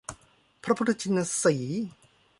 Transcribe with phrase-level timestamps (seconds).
[0.63, 1.83] พระพุทธชินสีห์